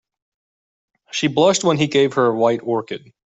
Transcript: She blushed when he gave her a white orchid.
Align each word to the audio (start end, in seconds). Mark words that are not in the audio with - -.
She 1.11 1.27
blushed 1.27 1.63
when 1.63 1.77
he 1.77 1.85
gave 1.85 2.15
her 2.15 2.25
a 2.25 2.35
white 2.35 2.61
orchid. 2.63 3.13